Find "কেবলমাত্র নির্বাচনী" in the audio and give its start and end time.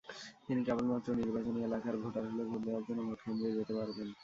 0.67-1.59